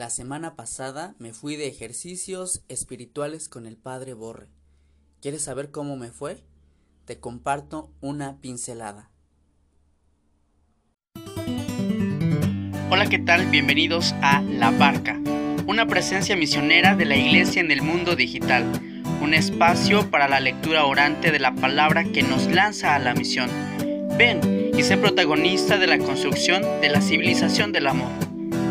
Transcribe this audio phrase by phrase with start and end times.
[0.00, 4.48] La semana pasada me fui de ejercicios espirituales con el padre Borre.
[5.20, 6.42] ¿Quieres saber cómo me fue?
[7.04, 9.10] Te comparto una pincelada.
[12.90, 13.50] Hola, ¿qué tal?
[13.50, 15.20] Bienvenidos a La Barca,
[15.66, 18.64] una presencia misionera de la Iglesia en el mundo digital,
[19.20, 23.50] un espacio para la lectura orante de la palabra que nos lanza a la misión.
[24.16, 28.29] Ven y sé protagonista de la construcción de la civilización del amor.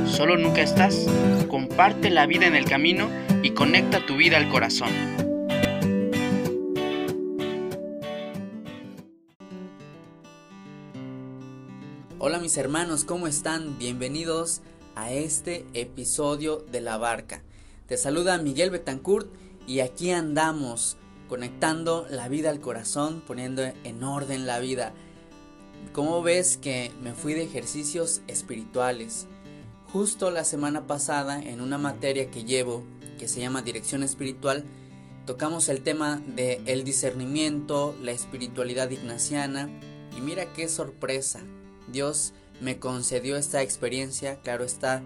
[0.09, 1.05] Solo nunca estás.
[1.49, 3.09] Comparte la vida en el camino
[3.41, 4.89] y conecta tu vida al corazón.
[12.17, 13.77] Hola mis hermanos, ¿cómo están?
[13.77, 14.61] Bienvenidos
[14.95, 17.43] a este episodio de La Barca.
[17.87, 19.31] Te saluda Miguel Betancourt
[19.67, 20.97] y aquí andamos
[21.29, 24.91] conectando la vida al corazón, poniendo en orden la vida.
[25.93, 29.28] ¿Cómo ves que me fui de ejercicios espirituales?
[29.92, 32.84] Justo la semana pasada, en una materia que llevo,
[33.17, 34.64] que se llama Dirección Espiritual,
[35.26, 39.68] tocamos el tema de el discernimiento, la espiritualidad ignaciana,
[40.16, 41.40] y mira qué sorpresa.
[41.92, 45.02] Dios me concedió esta experiencia, claro está,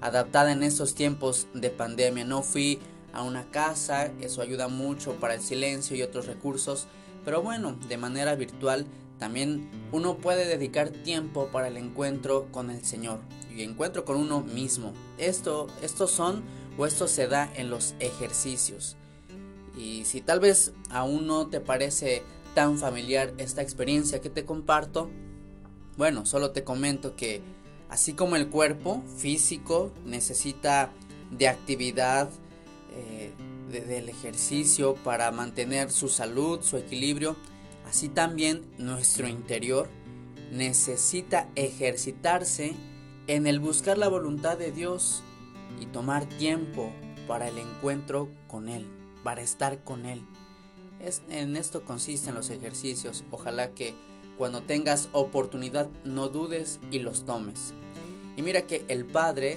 [0.00, 2.24] adaptada en estos tiempos de pandemia.
[2.24, 2.78] No fui
[3.12, 6.86] a una casa, eso ayuda mucho para el silencio y otros recursos,
[7.24, 8.86] pero bueno, de manera virtual
[9.18, 13.20] también uno puede dedicar tiempo para el encuentro con el Señor
[13.54, 14.92] y encuentro con uno mismo.
[15.18, 16.42] Esto, estos son
[16.76, 18.96] o esto se da en los ejercicios.
[19.76, 22.22] Y si tal vez aún no te parece
[22.54, 25.10] tan familiar esta experiencia que te comparto,
[25.96, 27.42] bueno, solo te comento que
[27.88, 30.92] así como el cuerpo físico necesita
[31.30, 32.30] de actividad,
[32.92, 33.32] eh,
[33.70, 37.36] del ejercicio para mantener su salud, su equilibrio,
[37.88, 39.88] Así también nuestro interior
[40.52, 42.74] necesita ejercitarse
[43.26, 45.22] en el buscar la voluntad de Dios
[45.80, 46.92] y tomar tiempo
[47.26, 48.86] para el encuentro con Él,
[49.24, 50.22] para estar con Él.
[51.00, 53.24] Es, en esto consisten los ejercicios.
[53.30, 53.94] Ojalá que
[54.36, 57.72] cuando tengas oportunidad no dudes y los tomes.
[58.36, 59.56] Y mira que el Padre,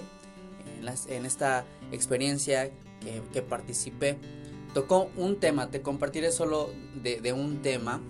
[1.08, 2.72] en, esta experiencia
[3.34, 4.18] que, participé,
[4.74, 5.70] tocó un tema.
[5.70, 6.70] Te compartiré solo
[7.04, 8.02] de un tema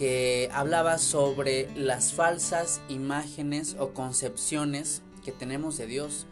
[0.00, 6.26] que hablaba sobre las falsas imágenes o concepciones que tenemos de Dios.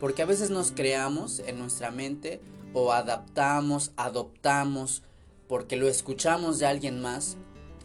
[0.00, 2.40] Porque a veces nos creamos en nuestra mente
[2.74, 5.04] o adaptamos, adoptamos,
[5.46, 7.36] porque lo escuchamos de alguien más,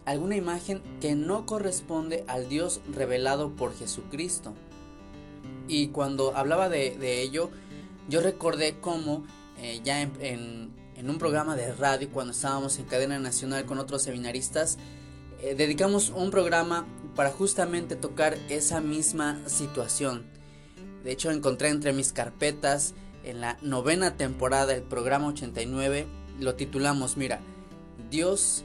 [0.05, 4.55] alguna imagen que no corresponde al Dios revelado por Jesucristo.
[5.67, 7.51] Y cuando hablaba de, ello,
[8.09, 9.23] yo recordé cómo
[9.59, 14.01] eh, ya en, en un programa de radio, cuando estábamos en cadena nacional con otros
[14.01, 14.79] seminaristas,
[15.41, 20.25] eh, dedicamos un programa para justamente tocar esa misma situación.
[21.03, 22.93] De hecho, encontré entre mis carpetas
[23.23, 26.07] en la novena temporada del programa 89,
[26.39, 27.39] lo titulamos, mira,
[28.09, 28.63] Dios,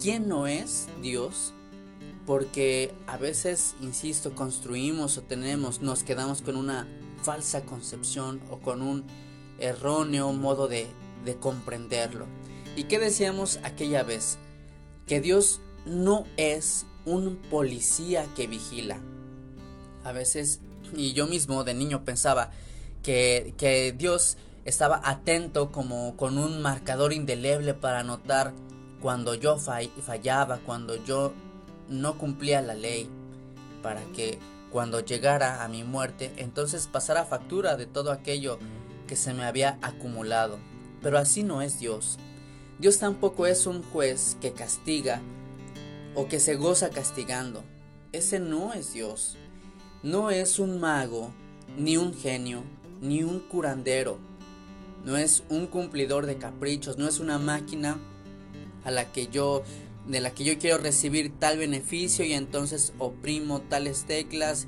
[0.00, 1.52] ¿quién no es Dios?
[2.26, 6.88] Porque a veces, insisto, construimos o tenemos, nos quedamos con una
[7.22, 9.04] falsa concepción o con un
[9.58, 10.86] erróneo modo de,
[11.24, 12.26] de comprenderlo.
[12.76, 14.38] ¿Y qué decíamos aquella vez?
[15.06, 18.98] Que Dios no es un policía que vigila.
[20.04, 20.60] A veces,
[20.94, 22.50] y yo mismo de niño pensaba
[23.02, 28.54] que, que Dios estaba atento como con un marcador indeleble para notar
[29.00, 31.34] cuando yo fallaba, cuando yo
[31.88, 33.10] no cumplía la ley,
[33.82, 34.38] para que
[34.70, 38.58] cuando llegara a mi muerte, entonces pasara factura de todo aquello
[39.06, 40.58] que se me había acumulado.
[41.02, 42.18] Pero así no es Dios.
[42.78, 45.20] Dios tampoco es un juez que castiga
[46.14, 47.64] o que se goza castigando.
[48.12, 49.36] Ese no es Dios.
[50.02, 51.32] No es un mago,
[51.76, 52.62] ni un genio,
[53.00, 54.18] ni un curandero.
[55.04, 57.98] No es un cumplidor de caprichos, no es una máquina
[58.84, 59.62] a la que yo
[60.06, 64.66] de la que yo quiero recibir tal beneficio y entonces oprimo tales teclas,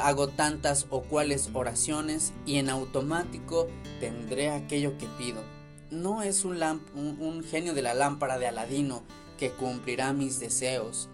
[0.00, 3.66] hago tantas o cuales oraciones y en automático
[3.98, 5.42] tendré aquello que pido.
[5.90, 6.62] No es un,
[6.94, 9.02] un, un genio de la lámpara de Aladino
[9.40, 11.08] que cumplirá mis deseos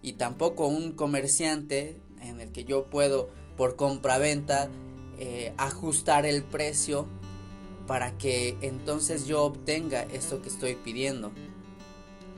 [0.00, 3.28] y tampoco un comerciante en el que yo puedo
[3.58, 4.70] por compraventa
[5.18, 7.06] eh, ajustar el precio
[7.86, 11.32] para que entonces yo obtenga esto que estoy pidiendo.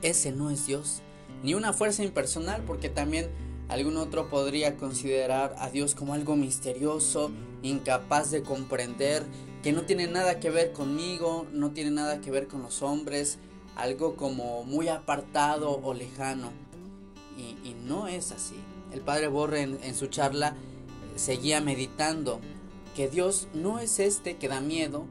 [0.01, 1.01] Ese no es Dios,
[1.41, 3.29] ni una fuerza impersonal, porque también
[3.69, 7.31] algún otro podría considerar a Dios como algo misterioso,
[7.63, 9.23] incapaz de comprender,
[9.63, 13.39] que no tiene nada que ver conmigo, no tiene nada que ver con los hombres,
[13.81, 16.51] algo como muy apartado o lejano.
[17.37, 18.55] Y, no es así.
[18.91, 22.39] El padre Borre en, su charla eh, seguía meditando
[22.95, 25.05] que Dios no es este que da miedo,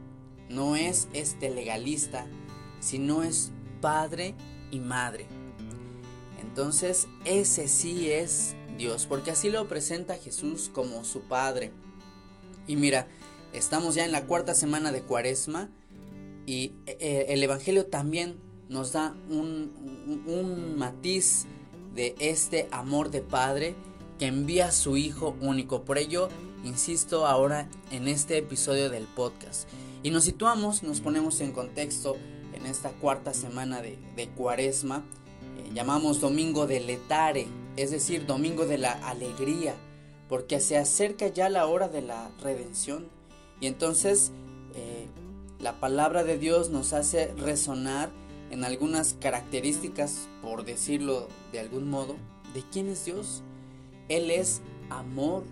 [0.48, 2.26] no es este legalista,
[2.80, 3.50] sino es
[3.80, 4.34] padre
[4.70, 5.26] y madre.
[6.40, 11.72] Entonces ese sí es Dios, porque así lo presenta Jesús como su Padre.
[12.66, 13.08] Y mira,
[13.52, 15.70] estamos ya en la cuarta semana de Cuaresma
[16.46, 19.72] y eh, el Evangelio también nos da un,
[20.26, 21.46] un matiz
[21.94, 23.74] de este amor de Padre
[24.18, 25.82] que envía a su Hijo único.
[25.82, 26.28] Por ello,
[26.64, 29.68] insisto ahora en este episodio del podcast.
[30.02, 32.16] Y nos situamos, nos ponemos en contexto
[32.52, 35.04] en esta cuarta semana de, de Cuaresma.
[35.58, 39.74] Eh, llamamos Domingo de Letare, es decir, Domingo de la Alegría,
[40.28, 43.06] porque se acerca ya la hora de la redención.
[43.60, 44.32] Y entonces
[44.74, 45.08] eh,
[45.60, 48.10] la palabra de Dios nos hace resonar
[48.50, 52.16] en algunas características, por decirlo de algún modo,
[52.54, 53.42] de quién es Dios.
[54.08, 55.44] Él es amor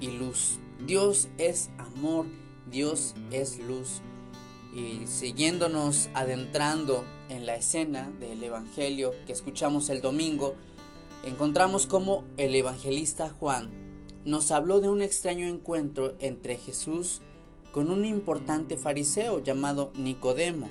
[0.00, 0.58] y luz.
[0.86, 2.26] Dios es amor,
[2.70, 4.00] Dios es luz.
[4.74, 10.54] Y siguiéndonos adentrando en la escena del Evangelio que escuchamos el domingo,
[11.24, 13.80] encontramos como el evangelista Juan
[14.24, 17.22] nos habló de un extraño encuentro entre Jesús
[17.72, 20.68] con un importante fariseo llamado Nicodemo.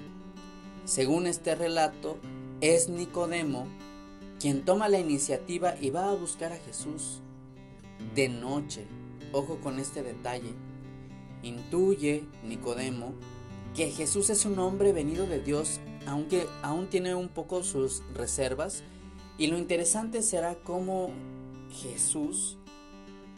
[0.90, 2.18] Según este relato,
[2.62, 3.68] es Nicodemo
[4.40, 7.22] quien toma la iniciativa y va a buscar a Jesús
[8.16, 8.88] de noche.
[9.32, 10.52] Ojo con este detalle.
[11.44, 13.14] Intuye Nicodemo
[13.76, 18.82] que Jesús es un hombre venido de Dios, aunque aún tiene un poco sus reservas.
[19.38, 21.12] Y lo interesante será cómo
[21.70, 22.58] Jesús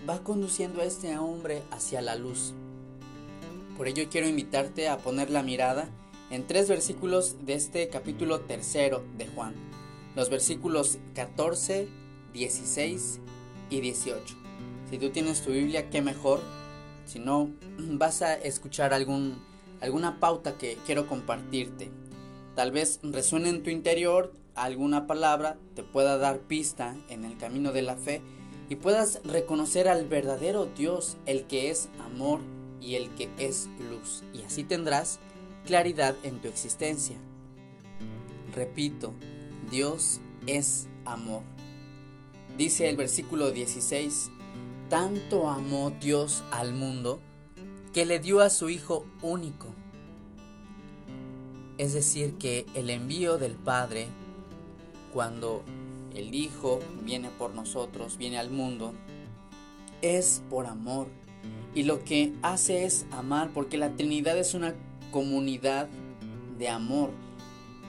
[0.10, 2.54] va conduciendo a este hombre hacia la luz.
[3.76, 5.90] Por ello quiero invitarte a poner la mirada
[6.32, 9.54] en tres versículos de este capítulo tercero de Juan.
[10.16, 11.88] Los versículos 14,
[12.34, 13.20] 16
[13.70, 14.36] y 18.
[14.90, 16.42] Si tú tienes tu Biblia, qué mejor.
[17.06, 21.92] Si no, vas a escuchar alguna pauta que quiero compartirte.
[22.56, 27.72] Tal vez resuene en tu interior alguna palabra, te pueda dar pista en el camino
[27.72, 28.22] de la fe
[28.70, 32.40] y puedas reconocer al verdadero Dios, el que es amor
[32.82, 34.24] y el que es luz.
[34.34, 35.20] Y así tendrás
[35.66, 37.18] claridad en tu existencia.
[38.54, 39.14] Repito,
[39.70, 41.44] Dios es amor.
[42.58, 44.30] Dice el versículo 16,
[44.90, 47.22] tanto amó Dios al mundo
[47.94, 49.68] que le dio a su Hijo único.
[51.78, 54.08] Es decir, que el envío del Padre,
[55.14, 55.64] cuando
[56.14, 58.94] el Hijo viene por nosotros, viene al mundo,
[60.02, 61.08] es por amor.
[61.74, 64.76] Y lo que hace es amar, porque la Trinidad es una
[65.12, 65.90] comunidad
[66.58, 67.12] de amor,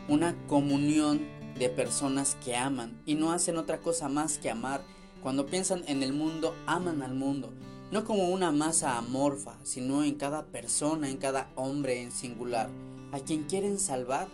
[0.08, 1.20] una comunión
[1.58, 4.82] de personas que aman y no hacen otra cosa más que amar
[5.22, 7.52] cuando piensan en el mundo, aman al mundo,
[7.92, 12.68] no como una masa amorfa, sino en cada persona, en cada hombre en singular,
[13.12, 14.28] a quien quieren salvar.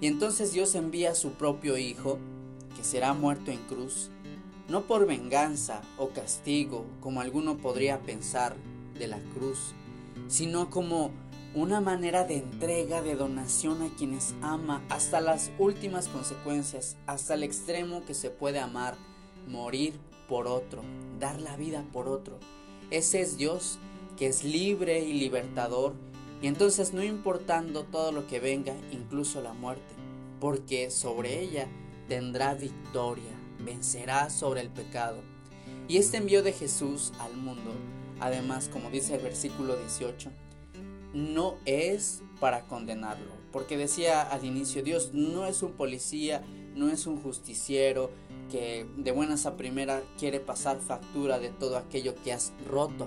[0.00, 2.18] Y entonces Dios envía a su propio Hijo,
[2.74, 4.10] que será muerto en cruz,
[4.68, 8.56] no por venganza o castigo, como alguno podría pensar
[8.98, 9.74] de la cruz,
[10.26, 11.12] sino como
[11.54, 17.42] una manera de entrega, de donación a quienes ama hasta las últimas consecuencias, hasta el
[17.42, 18.96] extremo que se puede amar
[19.48, 19.94] morir
[20.28, 20.82] por otro,
[21.18, 22.38] dar la vida por otro.
[22.90, 23.78] Ese es Dios
[24.16, 25.94] que es libre y libertador
[26.40, 29.94] y entonces no importando todo lo que venga, incluso la muerte,
[30.38, 31.66] porque sobre ella
[32.08, 35.18] tendrá victoria, vencerá sobre el pecado.
[35.88, 37.72] Y este envío de Jesús al mundo,
[38.20, 40.30] además, como dice el versículo 18,
[41.12, 46.42] no es para condenarlo, porque decía al inicio, Dios no es un policía,
[46.74, 48.10] no es un justiciero,
[48.50, 53.06] que de buenas a primera quiere pasar factura de todo aquello que has roto.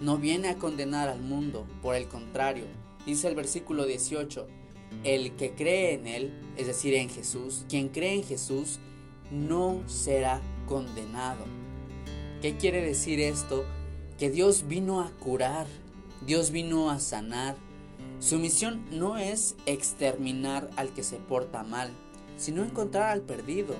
[0.00, 2.66] No viene a condenar al mundo, por el contrario,
[3.06, 4.46] dice el versículo 18,
[5.04, 8.78] el que cree en Él, es decir, en Jesús, quien cree en Jesús,
[9.30, 11.44] no será condenado.
[12.42, 13.64] ¿Qué quiere decir esto?
[14.18, 15.66] Que Dios vino a curar,
[16.24, 17.56] Dios vino a sanar.
[18.18, 21.90] Su misión no es exterminar al que se porta mal,
[22.36, 23.74] sino encontrar al perdido,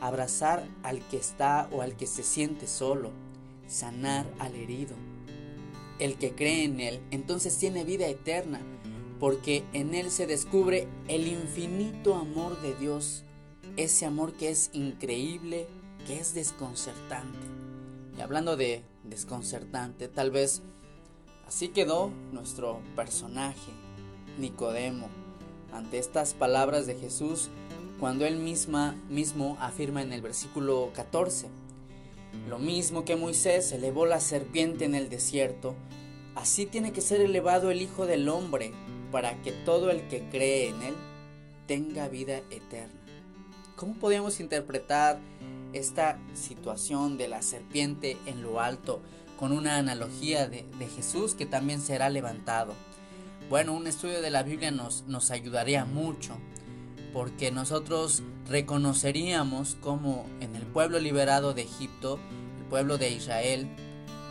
[0.00, 3.10] abrazar al que está o al que se siente solo,
[3.66, 4.94] sanar al herido.
[5.98, 8.60] El que cree en Él entonces tiene vida eterna,
[9.18, 13.24] porque en Él se descubre el infinito amor de Dios,
[13.76, 15.66] ese amor que es increíble,
[16.06, 17.46] que es desconcertante.
[18.16, 20.62] Y hablando de desconcertante, tal vez
[21.48, 23.72] así quedó nuestro personaje,
[24.38, 25.08] Nicodemo,
[25.72, 27.48] ante estas palabras de Jesús
[27.98, 31.48] cuando él misma, mismo afirma en el versículo 14,
[32.48, 35.74] lo mismo que Moisés elevó la serpiente en el desierto,
[36.36, 38.72] así tiene que ser elevado el Hijo del Hombre,
[39.10, 40.94] para que todo el que cree en Él
[41.66, 43.00] tenga vida eterna.
[43.74, 45.18] ¿Cómo podemos interpretar
[45.72, 49.00] esta situación de la serpiente en lo alto
[49.38, 50.64] con una analogía de,
[50.94, 52.74] Jesús que también será levantado?
[53.48, 56.36] Bueno, un estudio de la Biblia nos, ayudaría mucho
[57.12, 62.18] porque nosotros reconoceríamos como en el pueblo liberado de Egipto,
[62.58, 63.68] el pueblo de Israel,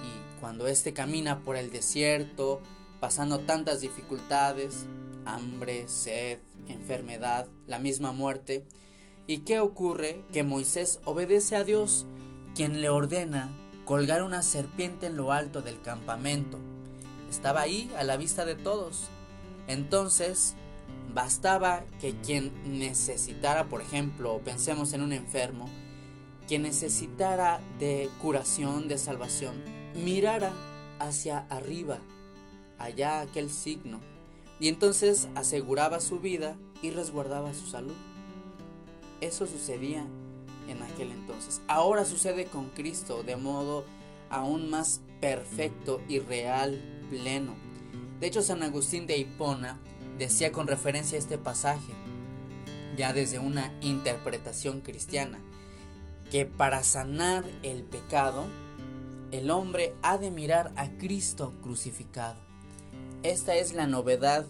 [0.04, 2.62] y cuando éste camina por el desierto,
[3.00, 4.86] pasando tantas dificultades,
[5.26, 8.66] hambre, sed, enfermedad, la misma muerte,
[9.26, 10.24] ¿y qué ocurre?
[10.32, 12.06] Que Moisés obedece a Dios,
[12.54, 13.50] quien le ordena
[13.88, 16.60] colgar una serpiente en lo alto del campamento.
[17.28, 19.08] Estaba ahí a la vista de todos.
[19.68, 20.56] Entonces
[21.14, 25.70] Bastaba que quien necesitara, por ejemplo, pensemos en un enfermo,
[26.48, 29.56] quien necesitara de curación, de salvación,
[29.96, 30.52] mirara
[31.00, 32.00] hacia arriba,
[32.78, 34.00] allá aquel signo,
[34.60, 37.96] y entonces aseguraba su vida y resguardaba su salud.
[39.22, 40.06] Eso sucedía
[40.68, 41.62] en aquel entonces.
[41.68, 43.86] Ahora sucede con Cristo de modo
[44.30, 47.56] aún más perfecto y real, pleno.
[48.20, 49.80] De hecho, San Agustín de Hipona
[50.18, 51.94] decía con referencia a este pasaje,
[52.98, 55.40] ya desde una interpretación cristiana,
[56.32, 58.46] que para sanar el pecado,
[59.32, 62.40] el hombre ha de mirar a Cristo crucificado.
[63.24, 64.46] Esta es la novedad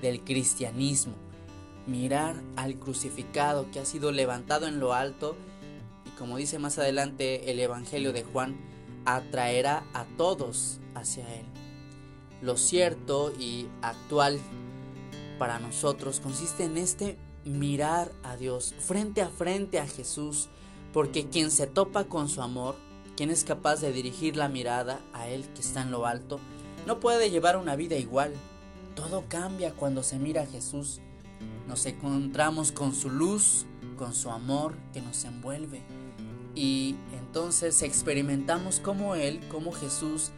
[0.00, 1.14] del cristianismo,
[1.86, 5.36] mirar al crucificado que ha sido levantado en lo alto
[6.04, 8.56] y como dice más adelante el Evangelio de Juan,
[9.04, 11.46] atraerá a todos hacia él.
[12.42, 14.38] Lo cierto y actual
[15.38, 20.48] para nosotros consiste en este mirar a Dios frente a frente a Jesús,
[20.92, 22.74] porque quien se topa con su amor,
[23.16, 26.40] quien es capaz de dirigir la mirada a Él que está en lo alto,
[26.86, 28.32] no puede llevar una vida igual.
[28.94, 31.00] Todo cambia cuando se mira a Jesús.
[31.66, 33.66] Nos encontramos con su luz,
[33.98, 35.82] con su amor que nos envuelve.
[36.54, 40.30] Y entonces experimentamos como Él, como Jesús,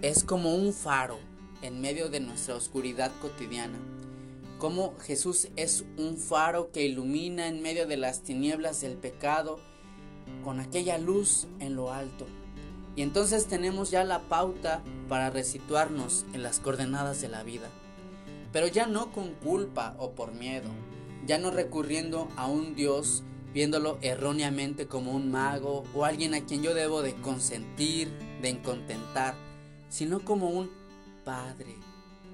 [0.00, 1.18] es como un faro
[1.60, 3.78] en medio de nuestra oscuridad cotidiana
[4.62, 9.58] cómo Jesús es un faro que ilumina en medio de las tinieblas del pecado
[10.44, 12.28] con aquella luz en lo alto.
[12.94, 17.70] Y entonces tenemos ya la pauta para resituarnos en las coordenadas de la vida.
[18.52, 20.68] Pero ya no con culpa o por miedo,
[21.26, 26.62] ya no recurriendo a un Dios viéndolo erróneamente como un mago o alguien a quien
[26.62, 29.34] yo debo de consentir, de contentar,
[29.88, 30.70] sino como un
[31.24, 31.76] Padre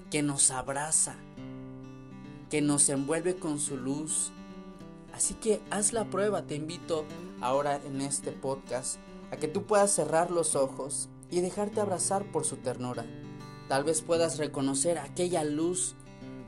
[0.09, 1.15] que nos abraza,
[2.49, 4.31] que nos envuelve con su luz.
[5.13, 7.05] Así que haz la prueba, te invito
[7.41, 8.97] ahora en este podcast
[9.31, 13.05] a que tú puedas cerrar los ojos y dejarte abrazar por su ternura.
[13.67, 15.95] Tal vez puedas reconocer aquella luz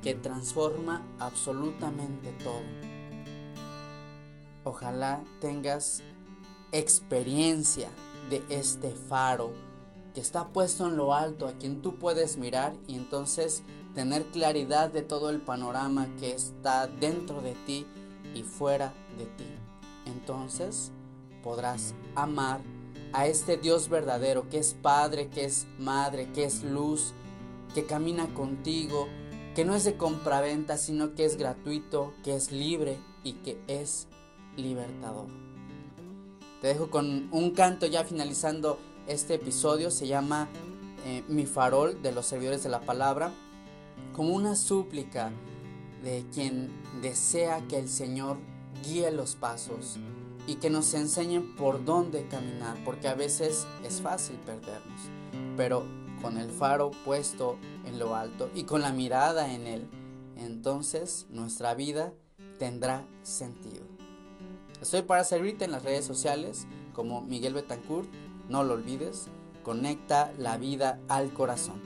[0.01, 2.63] que transforma absolutamente todo.
[4.63, 6.03] Ojalá tengas
[6.72, 7.89] experiencia
[8.29, 9.51] de este faro
[10.13, 13.63] que está puesto en lo alto, a quien tú puedes mirar y entonces
[13.96, 17.86] tener claridad de todo el panorama que está dentro de ti
[18.36, 19.48] y fuera de ti.
[20.05, 20.91] Entonces
[21.43, 22.62] podrás amar
[23.13, 27.13] a este Dios verdadero que es Padre, que es Madre, que es luz,
[27.74, 29.08] que camina contigo,
[29.55, 34.08] que no es de compraventa, sino que es gratuito, que es libre y que es
[34.55, 35.27] libertador.
[36.62, 40.48] Te dejo con un canto ya finalizando este episodio, se llama
[41.05, 43.31] eh, Mi farol de los servidores de la palabra
[44.13, 45.31] como una súplica
[46.03, 48.38] de quien desea que el Señor
[48.84, 49.98] guíe los pasos
[50.48, 55.01] y que nos enseñe por dónde caminar, porque a veces es fácil perdernos,
[55.55, 55.86] pero
[56.21, 59.89] con el faro puesto en lo alto y con la mirada en Él,
[60.37, 62.13] entonces nuestra vida
[62.59, 63.85] tendrá sentido.
[64.81, 68.09] Estoy para servirte en las redes sociales como Miguel Betancourt,
[68.49, 69.27] no lo olvides,
[69.63, 71.81] conecta la vida al corazón.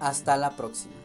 [0.00, 1.03] Hasta la próxima.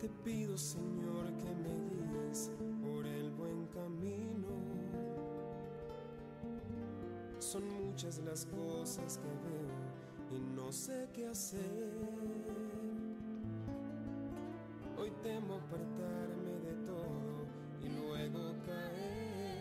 [0.00, 4.46] Te pido, Señor, que me guíes por el buen camino.
[7.40, 11.92] Son muchas las cosas que veo y no sé qué hacer.
[14.96, 17.46] Hoy temo apartarme de todo
[17.82, 19.58] y luego caer.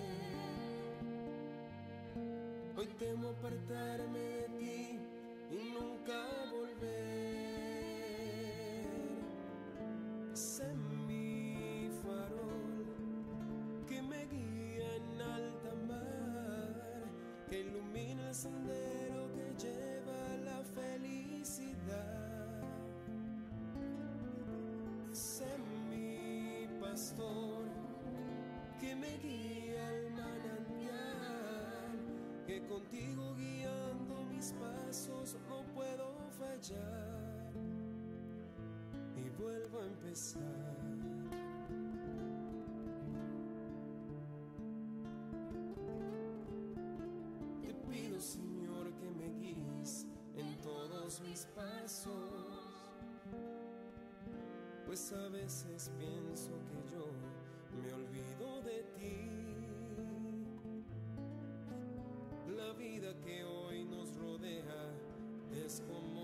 [2.78, 5.00] Hoy temo apartarme de ti
[10.38, 12.86] eres en mi farol
[13.88, 16.76] que me guía en alta mar,
[17.50, 22.62] que ilumina el sendero que lleva a la felicidad.
[25.12, 27.66] Es en mi pastor
[28.80, 31.94] que me guía al manantial,
[32.46, 36.87] que contigo guiando mis pasos no puedo fallar
[39.68, 40.42] vuelvo a empezar.
[47.62, 52.14] Te pido Señor que me guíes en todos mis pasos,
[54.86, 57.08] pues a veces pienso que yo
[57.82, 59.30] me olvido de ti.
[62.56, 64.94] La vida que hoy nos rodea
[65.66, 66.17] es como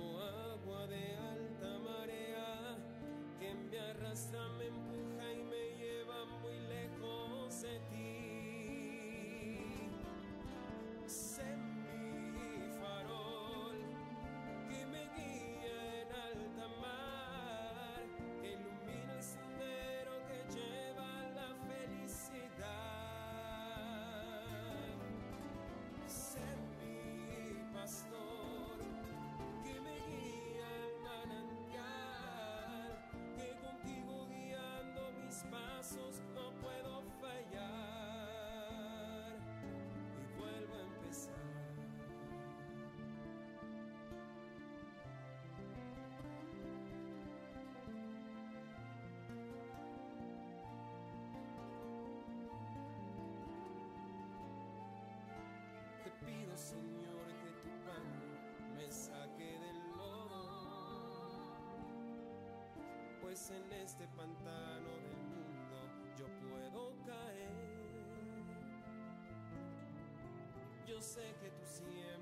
[63.33, 67.49] en este pantano del mundo yo puedo caer.
[70.85, 72.12] Yo sé que tú siempre